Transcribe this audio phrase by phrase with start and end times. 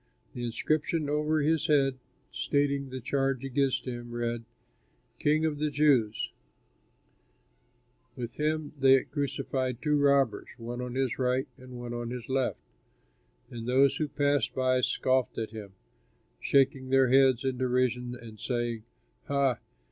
[0.33, 1.99] The inscription over his head
[2.31, 4.45] stating the charge against him read:
[5.19, 6.31] THE KING OF THE JEWS
[8.15, 12.57] With him they crucified two robbers, one on his right and one on his left.
[13.51, 15.73] And those who passed by scoffed at him,
[16.39, 18.81] shaking their heads in derision and saying,
[19.25, 19.59] "Ha!